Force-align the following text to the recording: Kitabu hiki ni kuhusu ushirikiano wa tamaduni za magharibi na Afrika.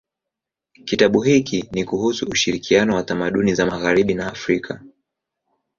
Kitabu 0.85 1.21
hiki 1.21 1.65
ni 1.71 1.85
kuhusu 1.85 2.25
ushirikiano 2.25 2.95
wa 2.95 3.03
tamaduni 3.03 3.55
za 3.55 3.65
magharibi 3.65 4.13
na 4.13 4.27
Afrika. 4.31 4.81